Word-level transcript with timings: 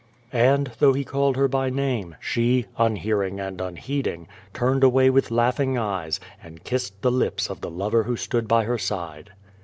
And, 0.33 0.71
though 0.79 0.93
he 0.93 1.03
called 1.03 1.35
her 1.37 1.47
by 1.47 1.69
name, 1.69 2.15
she, 2.19 2.65
unhearing 2.79 3.39
and 3.39 3.61
unheeding, 3.61 4.27
turned 4.51 4.83
away 4.83 5.11
with 5.11 5.29
laughing 5.29 5.77
eyes, 5.77 6.19
and 6.41 6.63
kissed 6.63 6.99
the 7.03 7.11
lips 7.11 7.51
of 7.51 7.61
the 7.61 7.69
lover 7.69 8.01
who 8.01 8.17
stood 8.17 8.47
by 8.47 8.63
her 8.63 8.79
side. 8.79 9.33